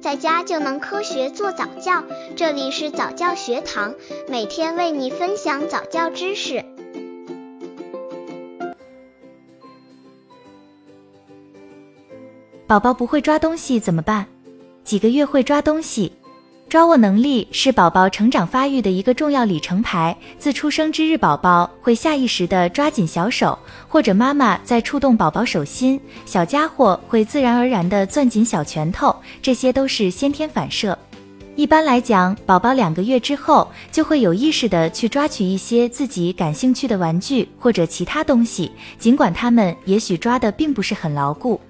[0.00, 2.02] 在家就能科学做早教。
[2.34, 3.94] 这里是早教学堂，
[4.28, 6.64] 每天为你分享早教知识。
[12.66, 14.26] 宝宝不会抓东西怎么办？
[14.84, 16.12] 几个月会抓东西？
[16.70, 20.16] 抓握能力是宝宝成长发育的一个重要里程牌。
[20.38, 23.58] 自出生之日，宝宝会下意识地抓紧小手，
[23.88, 29.12] 或者妈妈在触动宝宝手心，小家伙会自然而然地攥紧小拳头，
[29.42, 30.96] 这些都是先天反射。
[31.56, 41.60] 一般来讲，宝宝两个月之后就会有意识地去抓取一些自己感兴趣的玩具或者其他东西，尽管他们也许抓的并不是很牢固。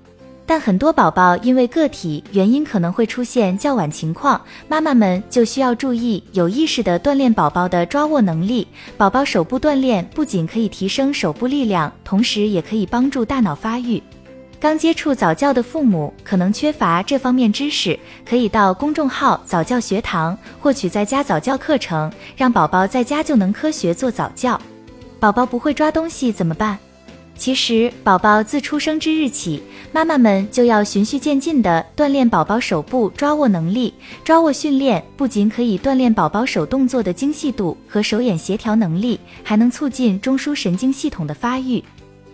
[0.50, 8.66] 但很多宝宝因为个体原因可能会出现较晚情况，妈妈们就需要注意有意识的锻炼宝宝的抓握能力。
[8.96, 14.02] 宝宝手部锻炼不仅可以提升手部力量，同时也可以帮助大脑发育。
[14.58, 17.96] 刚接触早教的父母可能缺乏这方面知识，
[18.28, 24.60] 可以到公众号早教学堂获取在家早教课程，让宝宝在家就能科学做早教。
[25.20, 26.76] 宝宝不会抓东西怎么办？
[27.40, 33.94] 其实，宝宝自出生之日起，妈妈们就要循序渐进地锻炼宝宝手部抓握能力。
[34.22, 41.82] 抓握训练不仅可以锻炼宝宝手动作的精细度和手眼协调能力，还能促进中枢神经系统的发育。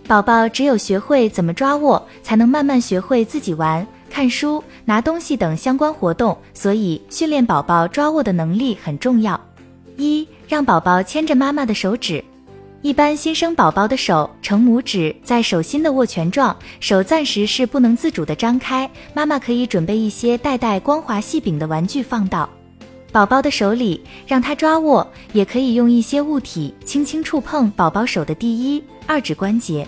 [0.09, 6.37] 宝宝只有学会怎么抓握，才能慢慢学会自己玩、看书、拿东西等相关活动。
[6.53, 9.41] 所以，训练宝宝抓握的能力很重要。
[9.97, 12.25] 一，让宝宝牵着妈妈的手指。
[12.83, 18.89] 一般新生宝宝的手呈拇指在手心的握拳状，手暂时是不能自主的张开。
[19.13, 22.49] 妈妈可以准备一些带带光滑细柄的玩具放到
[23.11, 25.07] 宝宝的手里，让他抓握。
[25.33, 29.87] 也可以用一些物体轻轻触碰宝宝手的第一、二指关节。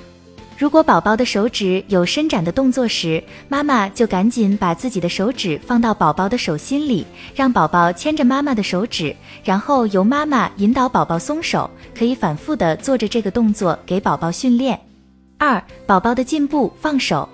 [0.59, 9.15] 如果宝宝的手指有伸展的动作时，妈妈就赶紧把自己的手指放到宝宝的手心里，让宝宝牵着妈妈的手指，
[9.45, 14.77] 然后由妈妈引导宝宝松手，可以反复的做着这个动作给宝宝训练。
[15.39, 17.29] 二、宝宝的进步，放手。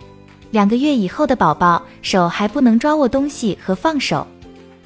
[0.50, 4.26] 两个月以后的宝宝手还不能抓握东西和放手。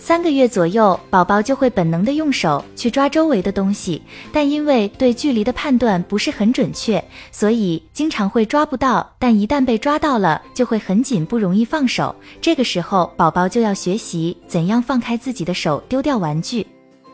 [0.00, 4.00] 三个月左右，宝宝就会本能的用手去抓周围的东西，
[4.32, 9.06] 但因为对距离的判断不是很准确，所以经常会抓不到。
[9.19, 12.14] 但一旦被抓到了，就会很紧，不容易放手。
[12.41, 16.66] 这个时候，宝宝就要学习怎样放开自己的手，丢掉玩具。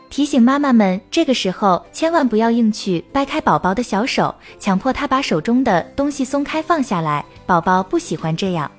[0.09, 7.25] 提醒妈妈们，这个时候千万不要硬去掰开宝宝的小手，强迫他把手中的东西松开放下来。
[7.47, 8.69] 宝宝不喜欢这样。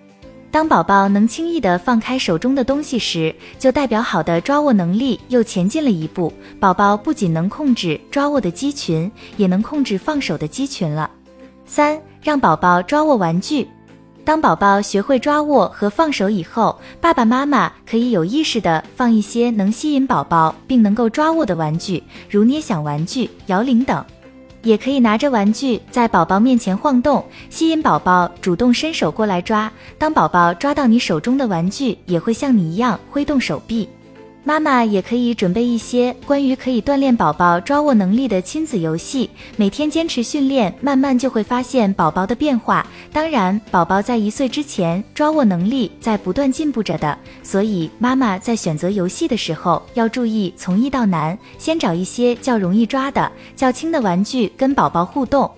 [0.57, 6.33] 当宝宝能轻易地放开手中的东西时，就代表好的抓握能力又前进了一步。
[6.59, 11.11] 宝宝不仅能控制抓握的肌群，也能控制放手的肌群了。
[11.67, 13.69] 三，让宝宝抓握玩具。
[14.25, 24.03] 当宝宝学会抓握和放手以后，爸爸妈妈可以有意识地放一些能吸引宝宝并能够抓握的玩具，如捏响玩具、摇铃等。
[24.67, 29.71] 也可以拿着玩具在宝宝面前晃动，吸引宝宝主动伸手过来抓。
[29.97, 33.89] 当宝宝抓到你手中的玩具，也会像你一样挥动手臂。
[34.47, 42.87] 妈妈也可以准备一些关于可以锻炼宝宝抓握能力的亲子游戏，每天坚持训练，慢慢就会发现宝宝的变化。
[43.13, 55.51] 当然，宝宝在一岁之前抓握能力在不断进步着的，所以妈妈在选择游戏的时候要注意从易到难，先找一些较容易抓的、较轻的玩具跟宝宝互动。